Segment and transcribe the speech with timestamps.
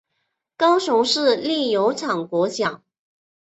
[0.57, 2.81] 高雄市立油厂国小